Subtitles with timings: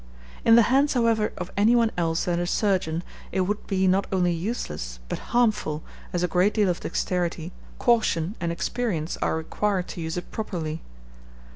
[0.43, 4.07] In the hands, however, of any one else than a surgeon, it would be not
[4.11, 9.87] only useless, but harmful, as a great deal of dexterity, caution, and experience are required
[9.89, 10.81] to use it properly.